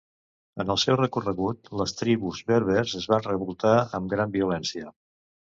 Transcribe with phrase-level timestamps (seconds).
[0.61, 4.91] En el seu recorregut, les tribus berbers es van revoltar amb gran violència.